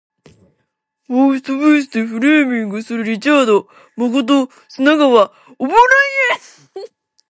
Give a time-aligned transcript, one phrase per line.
[1.05, 3.67] ファーストベースでフレーミングするリチャード
[3.97, 5.77] 誠砂川オブライ
[6.79, 6.87] エン